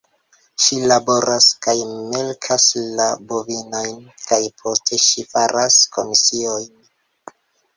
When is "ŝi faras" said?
5.09-5.79